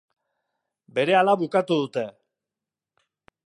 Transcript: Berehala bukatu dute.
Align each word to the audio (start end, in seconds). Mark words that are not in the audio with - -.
Berehala 0.99 1.37
bukatu 1.43 1.77
dute. 1.83 2.07